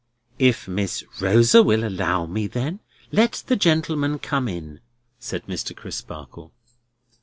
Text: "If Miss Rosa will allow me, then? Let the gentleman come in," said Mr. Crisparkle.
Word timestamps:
"If 0.39 0.67
Miss 0.67 1.03
Rosa 1.21 1.61
will 1.61 1.87
allow 1.87 2.25
me, 2.25 2.47
then? 2.47 2.79
Let 3.11 3.43
the 3.45 3.55
gentleman 3.55 4.17
come 4.17 4.47
in," 4.47 4.79
said 5.19 5.45
Mr. 5.45 5.75
Crisparkle. 5.75 6.51